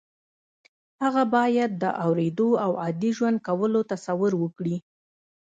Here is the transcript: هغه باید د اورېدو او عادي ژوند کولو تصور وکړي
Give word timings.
هغه 1.03 1.23
باید 1.35 1.71
د 1.83 1.85
اورېدو 2.05 2.49
او 2.63 2.71
عادي 2.83 3.11
ژوند 3.17 3.37
کولو 3.47 3.79
تصور 3.91 4.33
وکړي 4.43 4.75